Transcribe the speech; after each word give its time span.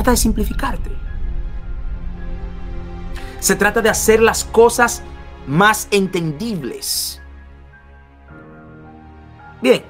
trata 0.00 0.12
de 0.12 0.16
simplificarte. 0.16 0.90
Se 3.38 3.54
trata 3.54 3.82
de 3.82 3.90
hacer 3.90 4.22
las 4.22 4.44
cosas 4.44 5.02
más 5.46 5.88
entendibles. 5.90 7.20
Bien. 9.60 9.84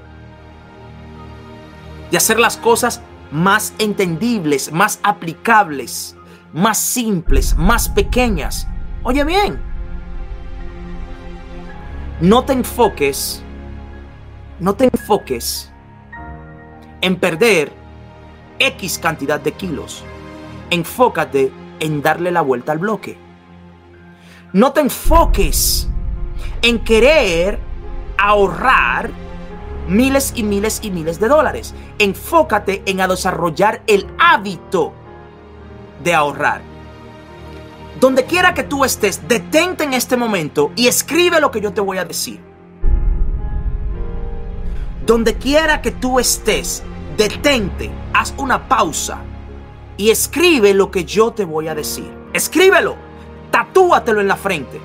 De 2.11 2.17
hacer 2.17 2.41
las 2.41 2.57
cosas 2.57 3.01
más 3.31 3.73
entendibles, 3.79 4.73
más 4.73 4.99
aplicables, 5.05 6.17
más 6.53 6.79
simples, 6.79 7.57
más 7.57 7.89
pequeñas. 7.89 8.67
Oye 9.05 9.23
bien. 9.23 9.61
No 12.21 12.45
te 12.45 12.53
enfoques, 12.53 13.45
no 14.59 14.75
te 14.75 14.91
enfoques 14.93 15.73
en 17.01 17.15
perder 17.15 17.80
X 18.61 18.99
cantidad 18.99 19.41
de 19.41 19.53
kilos. 19.53 20.05
Enfócate 20.71 21.51
en 21.81 22.03
darle 22.03 22.31
la 22.31 22.43
vuelta 22.43 22.71
al 22.73 22.79
bloque. 22.79 23.19
No 24.53 24.73
te 24.73 24.81
enfoques 24.81 25.89
en 26.63 26.79
querer 26.85 27.59
ahorrar 28.19 29.11
miles 29.89 30.33
y 30.37 30.43
miles 30.43 30.81
y 30.83 30.91
miles 30.91 31.19
de 31.19 31.29
dólares. 31.29 31.75
Enfócate 31.99 32.83
en 32.87 32.99
desarrollar 32.99 33.83
el 33.87 34.07
hábito 34.19 34.93
de 36.05 36.15
ahorrar. 36.15 36.63
Donde 38.01 38.25
quiera 38.25 38.55
que 38.55 38.63
tú 38.63 38.85
estés, 38.85 39.27
detente 39.29 39.85
en 39.85 39.93
este 39.93 40.17
momento 40.17 40.73
y 40.77 40.87
escribe 40.87 41.41
lo 41.41 41.51
que 41.51 41.61
yo 41.61 41.73
te 41.73 41.81
voy 41.81 41.99
a 41.99 42.05
decir. 42.05 42.41
Donde 45.05 45.37
quiera 45.37 45.83
que 45.83 45.91
tú 45.91 46.19
estés, 46.19 46.83
detente, 47.21 47.91
haz 48.15 48.33
una 48.39 48.67
pausa 48.67 49.19
y 49.99 50.09
escribe 50.09 50.73
lo 50.73 50.91
que 50.91 51.05
yo 51.05 51.33
te 51.33 51.45
voy 51.45 51.69
a 51.69 51.75
decir. 51.75 52.11
Escríbelo, 52.33 52.97
tatúatelo 53.51 54.23
en 54.23 54.29
la 54.29 54.37
frente. 54.37 54.81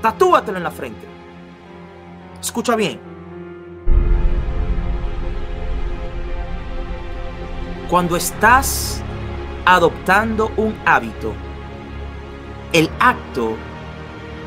Tatúatelo 0.00 0.56
en 0.56 0.62
la 0.62 0.70
frente. 0.70 1.04
Escucha 2.40 2.76
bien. 2.76 3.00
Cuando 7.90 8.14
estás 8.14 9.02
adoptando 9.64 10.52
un 10.56 10.76
hábito, 10.86 11.32
el 12.72 12.88
acto 13.00 13.56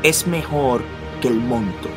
es 0.02 0.26
mejor 0.26 0.82
que 1.20 1.28
el 1.28 1.40
monto. 1.40 1.90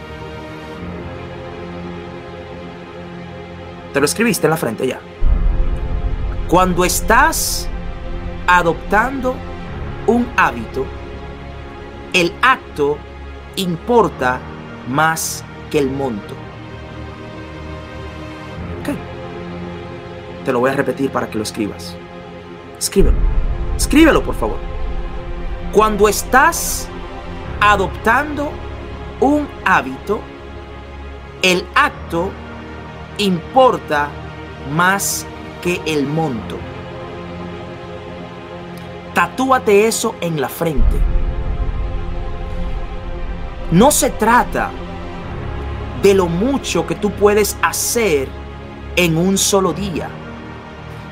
Te 3.94 3.99
lo 3.99 4.05
escribiste 4.05 4.47
en 4.47 4.52
la 4.52 4.58
frente 4.58 4.88
ya. 4.88 4.99
Cuando 6.47 6.83
estás 6.83 7.69
adoptando 8.47 9.35
un 10.08 10.27
hábito, 10.35 10.85
el 12.13 12.33
acto 12.41 12.97
importa 13.55 14.39
más 14.88 15.44
que 15.69 15.80
el 15.80 15.89
monto. 15.89 16.35
Te 20.46 20.51
lo 20.51 20.59
voy 20.59 20.72
a 20.72 20.73
repetir 20.73 21.09
para 21.09 21.29
que 21.29 21.38
lo 21.38 21.44
escribas. 21.44 21.96
Escríbelo. 22.78 23.17
Escríbelo, 23.78 24.22
por 24.23 24.35
favor. 24.35 24.57
Cuando 25.72 26.09
estás 26.09 26.90
adoptando 27.62 28.51
un 29.22 29.47
hábito, 29.63 30.19
el 31.41 31.66
acto 31.75 32.31
importa 33.18 34.09
más 34.74 35.25
que 35.62 35.81
el 35.85 36.06
monto. 36.06 36.57
Tatúate 39.13 39.88
eso 39.88 40.16
en 40.22 40.41
la 40.41 40.50
frente. 40.50 41.00
No 43.72 43.91
se 43.91 44.09
trata 44.09 44.72
de 46.02 46.13
lo 46.13 46.28
mucho 46.28 46.85
que 46.85 46.96
tú 46.96 47.12
puedes 47.12 47.57
hacer 47.62 48.28
en 48.96 49.18
un 49.18 49.38
solo 49.38 49.73
día. 49.73 50.09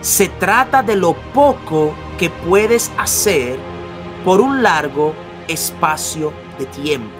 Se 0.02 0.28
trata 0.28 0.84
de 0.84 0.96
lo 0.96 1.14
poco 1.14 1.94
que 2.18 2.30
puedes 2.30 2.92
hacer 2.98 3.58
por 4.26 4.42
un 4.42 4.62
largo 4.62 5.14
espacio 5.48 6.34
de 6.60 6.66
tiempo. 6.66 7.16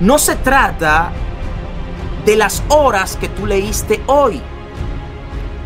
No 0.00 0.18
se 0.18 0.36
trata 0.36 1.10
de 2.26 2.36
las 2.36 2.62
horas 2.68 3.16
que 3.16 3.28
tú 3.28 3.46
leíste 3.46 4.02
hoy. 4.06 4.42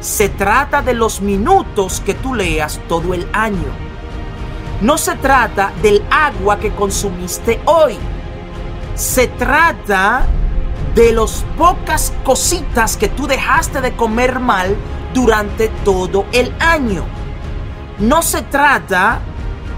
Se 0.00 0.28
trata 0.28 0.82
de 0.82 0.92
los 0.92 1.22
minutos 1.22 2.00
que 2.04 2.14
tú 2.14 2.34
leas 2.34 2.78
todo 2.86 3.14
el 3.14 3.26
año. 3.32 3.68
No 4.82 4.98
se 4.98 5.16
trata 5.16 5.72
del 5.82 6.04
agua 6.10 6.58
que 6.58 6.70
consumiste 6.72 7.60
hoy. 7.64 7.96
Se 8.94 9.26
trata 9.26 10.26
de 10.94 11.12
las 11.12 11.44
pocas 11.56 12.12
cositas 12.24 12.96
que 12.96 13.08
tú 13.08 13.26
dejaste 13.26 13.80
de 13.80 13.96
comer 13.96 14.38
mal 14.38 14.76
durante 15.14 15.68
todo 15.84 16.26
el 16.32 16.54
año. 16.60 17.04
No 17.98 18.20
se 18.20 18.42
trata 18.42 19.20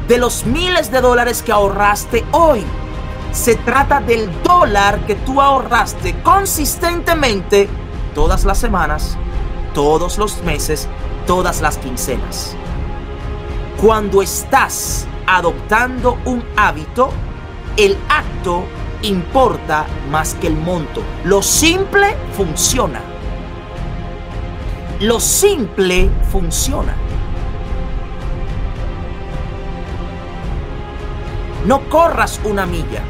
de 0.08 0.18
los 0.18 0.46
miles 0.46 0.90
de 0.90 1.00
dólares 1.00 1.42
que 1.42 1.52
ahorraste 1.52 2.24
hoy 2.32 2.64
se 3.32 3.56
trata 3.56 4.00
del 4.00 4.30
dólar 4.42 5.06
que 5.06 5.14
tú 5.14 5.40
ahorraste 5.40 6.20
consistentemente 6.22 7.68
todas 8.14 8.44
las 8.44 8.58
semanas, 8.58 9.16
todos 9.74 10.18
los 10.18 10.42
meses, 10.42 10.86
todas 11.26 11.62
las 11.62 11.78
quincenas. 11.78 12.54
Cuando 13.80 14.22
estás 14.22 15.06
adoptando 15.26 16.18
un 16.26 16.44
hábito, 16.56 17.10
el 17.78 17.96
acto 18.08 18.64
importa 19.00 19.86
más 20.10 20.34
que 20.34 20.46
el 20.48 20.56
monto. 20.56 21.02
Lo 21.24 21.42
simple 21.42 22.14
funciona. 22.36 23.00
Lo 25.00 25.18
simple 25.18 26.10
funciona. 26.30 26.94
No 31.66 31.88
corras 31.88 32.40
una 32.44 32.66
milla 32.66 33.02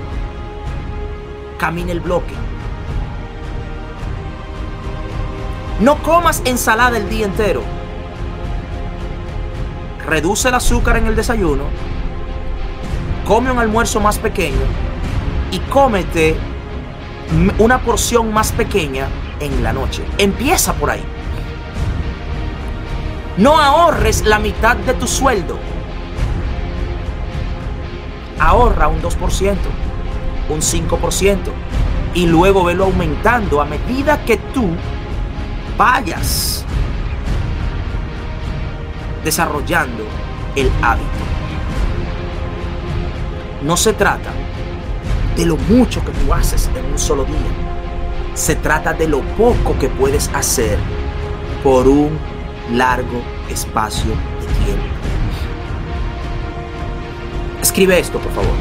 camine 1.62 1.93
el 1.93 2.00
bloque. 2.00 2.34
No 5.78 6.03
comas 6.03 6.43
ensalada 6.45 6.97
el 6.97 7.09
día 7.09 7.25
entero. 7.25 7.62
Reduce 10.05 10.49
el 10.49 10.56
azúcar 10.56 10.97
en 10.97 11.06
el 11.06 11.15
desayuno. 11.15 11.67
Come 13.28 13.53
un 13.53 13.61
almuerzo 13.61 14.01
más 14.01 14.19
pequeño. 14.19 14.59
Y 15.53 15.61
cómete 15.61 16.34
una 17.61 17.78
porción 17.78 18.33
más 18.33 18.51
pequeña 18.51 19.06
en 19.39 19.62
la 19.62 19.72
noche. 19.72 20.03
Empieza 20.19 20.72
por 20.72 20.91
ahí. 20.91 21.05
No 23.37 23.56
ahorres 23.56 24.25
la 24.25 24.41
mitad 24.41 24.75
de 24.75 24.95
tu 24.95 25.06
sueldo. 25.06 25.61
Ahorra 28.41 28.89
un 28.89 29.01
2% 29.01 29.91
un 30.53 30.60
5% 30.60 31.39
y 32.15 32.27
luego 32.27 32.65
verlo 32.65 32.84
aumentando 32.84 33.60
a 33.60 33.65
medida 33.65 34.25
que 34.25 34.37
tú 34.37 34.69
vayas 35.77 36.65
desarrollando 39.25 40.04
el 40.57 40.71
hábito. 40.83 41.09
No 43.63 43.77
se 43.77 43.93
trata 43.93 44.31
de 45.37 45.47
lo 45.47 45.57
mucho 45.57 46.04
que 46.04 46.13
tú 46.13 46.34
haces 46.34 46.69
en 46.77 46.84
un 46.84 46.98
solo 46.98 47.25
día. 47.25 47.37
Se 48.34 48.57
trata 48.57 48.93
de 48.93 49.09
lo 49.09 49.21
poco 49.37 49.78
que 49.78 49.89
puedes 49.89 50.28
hacer 50.34 50.78
por 51.63 51.87
un 51.87 52.19
largo 52.72 53.22
espacio 53.48 54.10
de 54.10 54.65
tiempo. 54.65 54.84
Escribe 57.60 57.98
esto, 57.98 58.19
por 58.19 58.33
favor. 58.33 58.53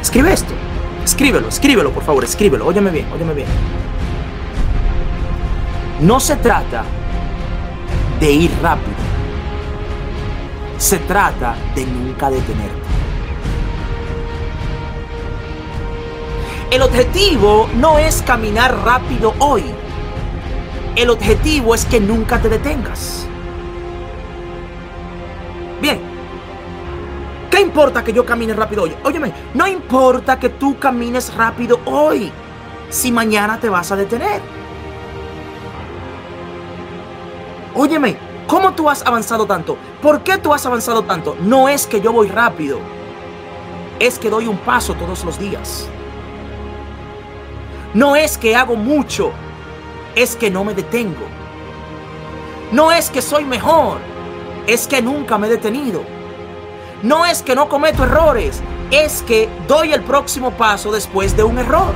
Escribe 0.00 0.32
esto. 0.32 0.54
Escríbelo, 1.04 1.48
escríbelo, 1.48 1.90
por 1.92 2.02
favor, 2.02 2.24
escríbelo. 2.24 2.66
Óyeme 2.66 2.90
bien, 2.90 3.06
óyeme 3.12 3.34
bien. 3.34 3.48
No 6.00 6.18
se 6.18 6.36
trata 6.36 6.84
de 8.18 8.32
ir 8.32 8.50
rápido. 8.62 8.96
Se 10.78 10.98
trata 10.98 11.54
de 11.74 11.86
nunca 11.86 12.30
detenerte. 12.30 12.84
El 16.70 16.82
objetivo 16.82 17.68
no 17.76 17.98
es 17.98 18.22
caminar 18.22 18.74
rápido 18.84 19.34
hoy. 19.38 19.62
El 20.96 21.10
objetivo 21.10 21.74
es 21.74 21.84
que 21.84 22.00
nunca 22.00 22.40
te 22.40 22.48
detengas. 22.48 23.26
Bien, 25.80 26.00
¿Qué 27.54 27.60
importa 27.60 28.02
que 28.02 28.12
yo 28.12 28.26
camine 28.26 28.52
rápido 28.52 28.82
hoy? 28.82 28.96
Óyeme, 29.04 29.32
no 29.54 29.64
importa 29.68 30.40
que 30.40 30.48
tú 30.48 30.76
camines 30.76 31.32
rápido 31.32 31.78
hoy 31.84 32.32
si 32.90 33.12
mañana 33.12 33.60
te 33.60 33.68
vas 33.68 33.92
a 33.92 33.96
detener. 33.96 34.42
Óyeme, 37.76 38.16
¿Cómo 38.48 38.74
tú 38.74 38.90
has 38.90 39.06
avanzado 39.06 39.46
tanto? 39.46 39.76
¿Por 40.02 40.24
qué 40.24 40.36
tú 40.36 40.52
has 40.52 40.66
avanzado 40.66 41.04
tanto? 41.04 41.36
No 41.40 41.68
es 41.68 41.86
que 41.86 42.00
yo 42.00 42.12
voy 42.12 42.26
rápido, 42.26 42.80
es 44.00 44.18
que 44.18 44.30
doy 44.30 44.48
un 44.48 44.58
paso 44.58 44.94
todos 44.94 45.24
los 45.24 45.38
días. 45.38 45.88
No 47.94 48.16
es 48.16 48.36
que 48.36 48.56
hago 48.56 48.74
mucho, 48.74 49.30
es 50.16 50.34
que 50.34 50.50
no 50.50 50.64
me 50.64 50.74
detengo. 50.74 51.26
No 52.72 52.90
es 52.90 53.10
que 53.10 53.22
soy 53.22 53.44
mejor, 53.44 53.98
es 54.66 54.88
que 54.88 55.00
nunca 55.00 55.38
me 55.38 55.46
he 55.46 55.50
detenido. 55.50 56.13
No 57.04 57.26
es 57.26 57.42
que 57.42 57.54
no 57.54 57.68
cometo 57.68 58.04
errores, 58.04 58.62
es 58.90 59.22
que 59.24 59.50
doy 59.68 59.92
el 59.92 60.02
próximo 60.04 60.52
paso 60.52 60.90
después 60.90 61.36
de 61.36 61.42
un 61.42 61.58
error. 61.58 61.92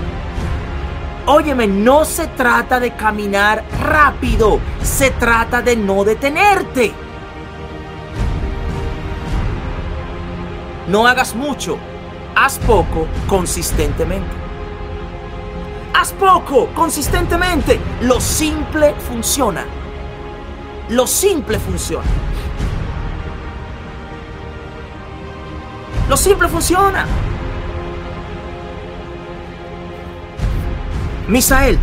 Óyeme, 1.25 1.67
no 1.67 2.05
se 2.05 2.27
trata 2.27 2.79
de 2.79 2.95
caminar 2.95 3.65
rápido, 3.81 4.61
se 4.83 5.11
trata 5.13 5.63
de 5.63 5.77
no 5.77 6.05
detenerte. 6.05 6.93
No 10.89 11.07
hagas 11.07 11.35
mucho, 11.35 11.79
haz 12.37 12.59
poco 12.59 13.07
consistentemente. 13.27 14.37
Haz 15.95 16.13
poco 16.13 16.67
consistentemente. 16.75 17.81
Lo 18.03 18.21
simple 18.21 18.95
funciona. 19.09 19.65
Lo 20.91 21.07
simple 21.07 21.59
funciona. 21.59 22.28
Lo 26.09 26.17
simple 26.17 26.49
funciona. 26.49 27.07
Misael, 31.29 31.79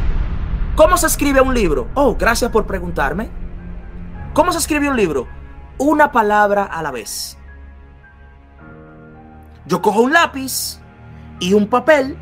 ¿cómo 0.75 0.97
se 0.97 1.05
escribe 1.05 1.41
un 1.41 1.53
libro? 1.53 1.87
Oh, 1.93 2.15
gracias 2.15 2.49
por 2.49 2.65
preguntarme. 2.65 3.29
¿Cómo 4.33 4.51
se 4.51 4.57
escribe 4.57 4.89
un 4.89 4.95
libro? 4.95 5.27
Una 5.77 6.11
palabra 6.11 6.63
a 6.63 6.81
la 6.81 6.89
vez. 6.89 7.37
Yo 9.67 9.81
cojo 9.83 10.01
un 10.01 10.13
lápiz 10.13 10.79
y 11.39 11.53
un 11.53 11.67
papel 11.67 12.17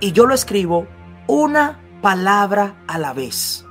y 0.00 0.12
yo 0.12 0.24
lo 0.26 0.34
escribo 0.34 0.86
una 1.26 1.78
palabra 2.00 2.76
a 2.88 2.96
la 2.96 3.12
vez. 3.12 3.66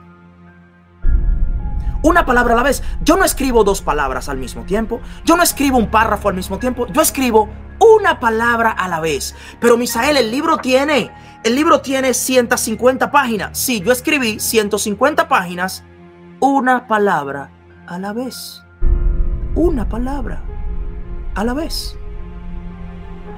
Una 2.04 2.26
palabra 2.26 2.54
a 2.54 2.58
la 2.58 2.64
vez. 2.64 2.84
Yo 3.02 3.16
no 3.16 3.26
escribo 3.26 3.64
dos 3.64 3.82
palabras 3.82 4.30
al 4.30 4.38
mismo 4.38 4.64
tiempo. 4.64 5.02
Yo 5.24 5.36
no 5.38 5.44
escribo 5.44 5.78
un 5.78 5.92
párrafo 5.92 6.30
al 6.30 6.36
mismo 6.36 6.58
tiempo. 6.60 6.88
Yo 6.88 7.02
escribo 7.02 7.50
una 7.80 8.20
palabra 8.20 8.72
a 8.72 8.88
la 8.88 9.00
vez. 9.00 9.36
Pero 9.60 9.78
Misael, 9.78 10.18
el 10.18 10.32
libro 10.32 10.58
tiene 10.58 11.12
el 11.44 11.56
libro 11.56 11.82
tiene 11.82 12.14
150 12.14 13.10
páginas. 13.10 13.58
Sí, 13.58 13.82
yo 13.82 13.92
escribí 13.92 14.40
150 14.40 15.28
páginas, 15.28 15.84
una 16.40 16.88
palabra 16.88 17.50
a 17.88 17.98
la 17.98 18.14
vez. 18.14 18.64
Una 19.56 19.90
palabra 19.90 20.44
a 21.34 21.44
la 21.44 21.54
vez. 21.54 21.98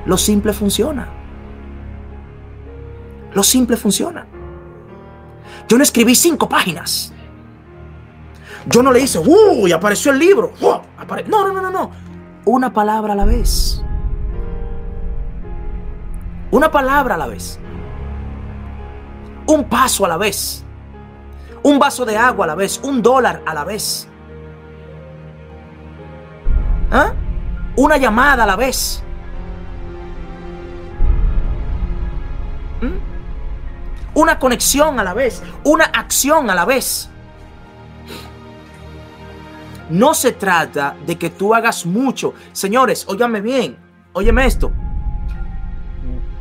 Lo 0.06 0.18
simple 0.18 0.52
funciona. 0.52 1.08
Lo 3.34 3.42
simple 3.42 3.78
funciona. 3.78 4.28
Yo 5.70 5.78
no 5.78 5.84
escribí 5.84 6.14
cinco 6.14 6.50
páginas. 6.50 7.13
Yo 8.68 8.82
no 8.82 8.92
le 8.92 9.02
hice, 9.02 9.20
uy, 9.20 9.72
apareció 9.72 10.12
el 10.12 10.20
libro. 10.20 10.54
no, 11.28 11.48
no, 11.48 11.54
no, 11.54 11.62
no, 11.62 11.70
no. 11.72 11.92
Una 12.46 12.72
palabra 12.74 13.14
a 13.14 13.16
la 13.16 13.26
vez. 13.26 13.84
Una 16.52 16.72
palabra 16.72 17.16
a 17.16 17.18
la 17.18 17.28
vez 17.28 17.60
un 19.46 19.66
paso 19.66 20.06
a 20.06 20.08
la 20.08 20.18
vez, 20.18 20.64
un 21.64 21.80
vaso 21.80 22.06
de 22.06 22.18
agua 22.18 22.46
a 22.46 22.48
la 22.48 22.56
vez, 22.56 22.80
un 22.84 23.02
dólar 23.02 23.42
a 23.46 23.54
la 23.54 23.64
vez, 23.64 24.08
¿Ah? 26.92 27.14
una 27.76 27.98
llamada 27.98 28.44
a 28.44 28.48
la 28.48 28.56
vez. 28.56 29.04
¿Mm? 32.82 34.20
Una 34.20 34.38
conexión 34.38 35.00
a 35.00 35.04
la 35.04 35.14
vez, 35.14 35.42
una 35.64 35.86
acción 35.86 36.50
a 36.50 36.56
la 36.56 36.66
vez. 36.66 37.10
No 39.94 40.16
se 40.16 40.32
trata 40.32 40.98
de 41.06 41.18
que 41.20 41.30
tú 41.30 41.54
hagas 41.54 41.86
mucho. 41.86 42.34
Señores, 42.52 43.06
óyame 43.08 43.42
bien, 43.42 43.78
óyeme 44.14 44.48
esto. 44.48 44.72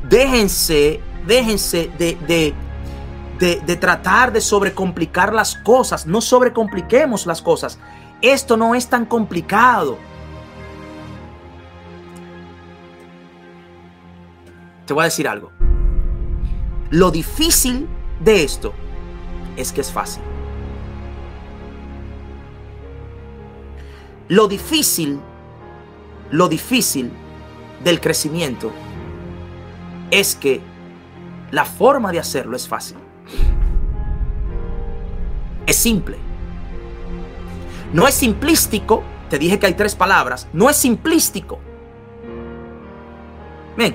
Déjense, 0.09 1.01
déjense 1.27 1.91
de, 1.99 2.17
de 2.27 2.55
de, 3.39 3.77
tratar 3.77 4.33
de 4.33 4.41
sobrecomplicar 4.41 5.35
las 5.35 5.57
cosas. 5.57 6.07
No 6.07 6.23
sobrecompliquemos 6.23 7.27
las 7.27 7.43
cosas. 7.43 7.79
Esto 8.23 8.57
no 8.57 8.75
es 8.75 8.89
tan 8.89 9.05
complicado. 9.05 9.99
Te 14.87 14.95
voy 14.95 15.03
a 15.03 15.05
decir 15.05 15.29
algo. 15.29 15.51
Lo 16.89 17.11
difícil 17.11 17.87
de 18.21 18.45
esto 18.45 18.73
es 19.57 19.73
que 19.73 19.83
es 19.83 19.91
fácil. 19.91 20.23
Lo 24.33 24.49
difícil, 24.49 25.21
lo 26.31 26.49
difícil 26.49 27.13
del 27.85 28.01
crecimiento 28.01 28.73
es 30.11 30.35
que 30.35 30.63
la 31.51 31.67
forma 31.67 32.13
de 32.13 32.19
hacerlo 32.19 32.57
es 32.57 32.67
fácil. 32.67 32.97
Es 35.67 35.77
simple. 35.77 36.17
No 37.93 38.09
es 38.09 38.15
simplístico. 38.15 39.03
Te 39.29 39.39
dije 39.39 39.59
que 39.59 39.67
hay 39.67 39.75
tres 39.75 39.95
palabras. 39.95 40.49
No 40.55 40.71
es 40.71 40.79
simplístico. 40.79 41.59
Bien. 43.77 43.95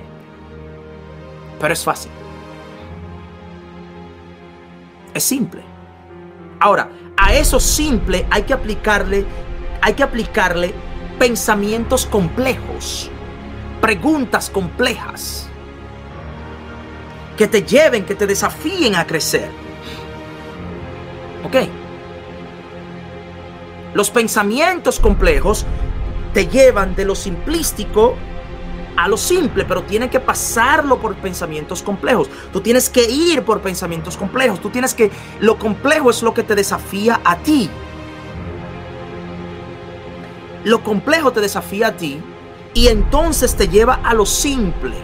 Pero 1.59 1.73
es 1.73 1.83
fácil. 1.83 2.11
Es 5.15 5.23
simple. 5.23 5.63
Ahora, 6.59 6.91
a 7.17 7.33
eso 7.33 7.59
simple 7.59 8.27
hay 8.29 8.43
que 8.43 8.53
aplicarle, 8.53 9.25
hay 9.81 9.93
que 9.93 10.03
aplicarle 10.03 10.73
pensamientos 11.19 12.05
complejos, 12.05 13.09
preguntas 13.81 14.49
complejas, 14.49 15.49
que 17.37 17.47
te 17.47 17.63
lleven, 17.63 18.05
que 18.05 18.15
te 18.15 18.25
desafíen 18.25 18.95
a 18.95 19.05
crecer. 19.05 19.49
¿Ok? 21.43 21.55
Los 23.93 24.09
pensamientos 24.09 24.99
complejos 24.99 25.65
te 26.33 26.47
llevan 26.47 26.95
de 26.95 27.05
lo 27.05 27.15
simplístico 27.15 28.15
a 28.97 29.07
lo 29.07 29.15
simple, 29.15 29.63
pero 29.63 29.83
tiene 29.83 30.09
que 30.09 30.19
pasarlo 30.19 30.99
por 30.99 31.15
pensamientos 31.15 31.83
complejos. 31.83 32.29
Tú 32.51 32.61
tienes 32.61 32.89
que 32.89 33.09
ir 33.09 33.43
por 33.43 33.61
pensamientos 33.61 34.17
complejos. 34.17 34.59
Tú 34.59 34.69
tienes 34.69 34.93
que... 34.93 35.11
Lo 35.39 35.57
complejo 35.57 36.09
es 36.09 36.23
lo 36.23 36.33
que 36.33 36.43
te 36.43 36.55
desafía 36.55 37.21
a 37.23 37.37
ti. 37.37 37.69
Lo 40.67 40.83
complejo 40.83 41.31
te 41.31 41.39
desafía 41.39 41.87
a 41.87 41.91
ti 41.93 42.19
y 42.73 42.87
entonces 42.87 43.55
te 43.55 43.69
lleva 43.69 44.01
a 44.03 44.13
lo 44.13 44.25
simple. 44.25 44.97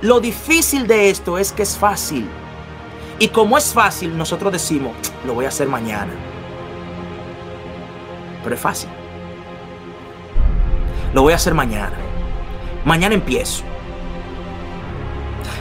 Lo 0.00 0.20
difícil 0.20 0.86
de 0.86 1.10
esto 1.10 1.36
es 1.36 1.52
que 1.52 1.64
es 1.64 1.76
fácil. 1.76 2.26
Y 3.18 3.28
como 3.28 3.58
es 3.58 3.74
fácil, 3.74 4.16
nosotros 4.16 4.50
decimos, 4.50 4.94
lo 5.26 5.34
voy 5.34 5.44
a 5.44 5.48
hacer 5.48 5.68
mañana. 5.68 6.14
Pero 8.42 8.54
es 8.54 8.60
fácil. 8.62 8.88
Lo 11.12 11.20
voy 11.20 11.34
a 11.34 11.36
hacer 11.36 11.52
mañana. 11.52 11.98
Mañana 12.86 13.14
empiezo. 13.14 13.64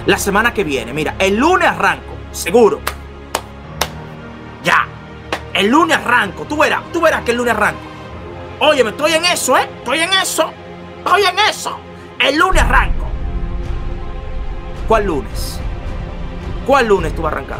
La 0.05 0.17
semana 0.17 0.53
que 0.53 0.63
viene, 0.63 0.93
mira, 0.93 1.17
el 1.19 1.35
lunes 1.35 1.67
arranco, 1.67 2.13
seguro. 2.31 2.79
El 5.57 5.69
lunes 5.69 5.97
arranco. 5.97 6.45
Tú 6.45 6.55
verás, 6.55 6.83
tú 6.93 7.01
verás 7.01 7.23
que 7.23 7.31
el 7.31 7.37
lunes 7.37 7.55
arranco. 7.55 7.81
Óyeme, 8.59 8.91
estoy 8.91 9.13
en 9.13 9.25
eso, 9.25 9.57
¿eh? 9.57 9.67
Estoy 9.79 9.99
en 10.01 10.13
eso. 10.13 10.51
Estoy 10.99 11.23
en 11.23 11.39
eso. 11.49 11.79
El 12.19 12.37
lunes 12.37 12.61
arranco. 12.61 13.07
¿Cuál 14.87 15.05
lunes? 15.07 15.59
¿Cuál 16.67 16.87
lunes 16.87 17.15
tú 17.15 17.23
vas 17.23 17.33
a 17.33 17.37
arrancar? 17.37 17.59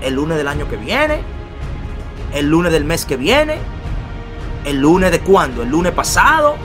¿El 0.00 0.14
lunes 0.14 0.38
del 0.38 0.48
año 0.48 0.66
que 0.66 0.76
viene? 0.76 1.20
¿El 2.32 2.48
lunes 2.48 2.72
del 2.72 2.84
mes 2.84 3.04
que 3.04 3.18
viene? 3.18 3.58
¿El 4.64 4.80
lunes 4.80 5.10
de 5.10 5.20
cuándo? 5.20 5.62
¿El 5.64 5.68
lunes 5.68 5.92
pasado? 5.92 6.56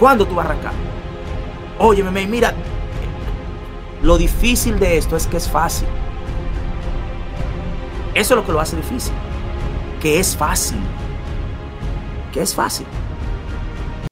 ¿Cuándo 0.00 0.26
tú 0.26 0.34
vas 0.34 0.46
a 0.46 0.48
arrancar? 0.50 0.72
Óyeme, 1.78 2.26
mira, 2.26 2.52
lo 4.02 4.18
difícil 4.18 4.80
de 4.80 4.96
esto 4.96 5.16
es 5.16 5.28
que 5.28 5.36
es 5.36 5.48
fácil. 5.48 5.86
Eso 8.14 8.34
es 8.34 8.40
lo 8.40 8.44
que 8.44 8.52
lo 8.52 8.60
hace 8.60 8.76
difícil. 8.76 9.12
Que 10.00 10.18
es 10.18 10.36
fácil. 10.36 10.78
Que 12.32 12.42
es 12.42 12.54
fácil. 12.54 12.86